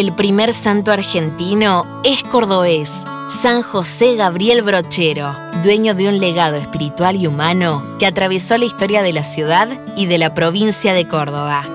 [0.00, 2.90] El primer santo argentino es cordobés,
[3.28, 9.02] San José Gabriel Brochero, dueño de un legado espiritual y humano que atravesó la historia
[9.02, 9.68] de la ciudad
[9.98, 11.68] y de la provincia de Córdoba.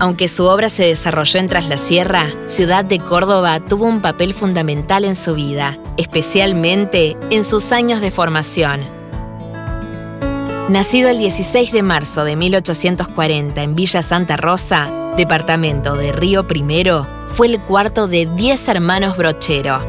[0.00, 4.32] Aunque su obra se desarrolló en Tras la Sierra, Ciudad de Córdoba tuvo un papel
[4.32, 8.80] fundamental en su vida, especialmente en sus años de formación.
[10.70, 17.06] Nacido el 16 de marzo de 1840 en Villa Santa Rosa, departamento de Río Primero,
[17.28, 19.80] fue el cuarto de 10 hermanos Brochero.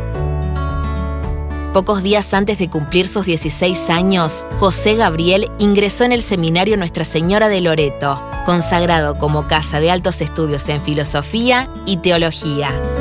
[1.74, 7.04] Pocos días antes de cumplir sus 16 años, José Gabriel ingresó en el seminario Nuestra
[7.04, 12.97] Señora de Loreto, consagrado como casa de altos estudios en filosofía y teología.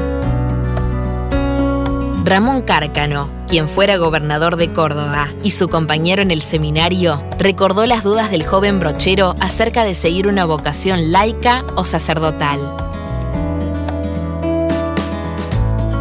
[2.26, 8.02] Ramón Cárcano, quien fuera gobernador de Córdoba, y su compañero en el seminario, recordó las
[8.02, 12.58] dudas del joven brochero acerca de seguir una vocación laica o sacerdotal.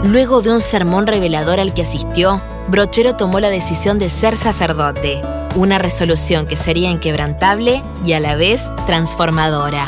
[0.04, 5.22] Luego de un sermón revelador al que asistió, Brochero tomó la decisión de ser sacerdote,
[5.54, 9.86] una resolución que sería inquebrantable y a la vez transformadora.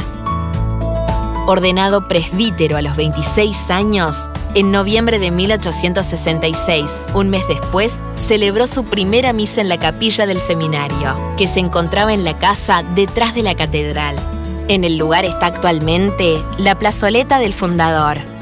[1.50, 8.84] Ordenado presbítero a los 26 años, en noviembre de 1866, un mes después, celebró su
[8.84, 13.44] primera misa en la capilla del seminario, que se encontraba en la casa detrás de
[13.44, 14.18] la catedral.
[14.68, 18.37] En el lugar está actualmente la plazoleta del fundador.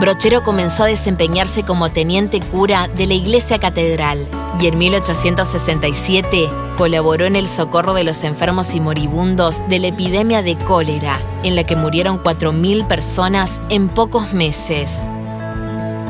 [0.00, 4.28] Brochero comenzó a desempeñarse como teniente cura de la iglesia catedral
[4.60, 10.42] y en 1867 colaboró en el socorro de los enfermos y moribundos de la epidemia
[10.42, 15.04] de cólera, en la que murieron 4.000 personas en pocos meses.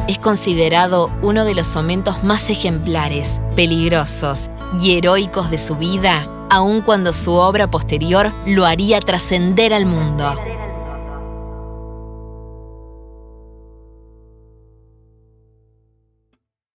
[0.06, 6.82] Es considerado uno de los momentos más ejemplares, peligrosos y heroicos de su vida, aun
[6.82, 10.34] cuando su obra posterior lo haría trascender al mundo.